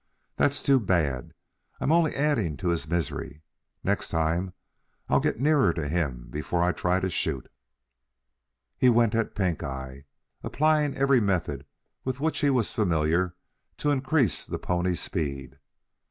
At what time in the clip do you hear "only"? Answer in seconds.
1.91-2.15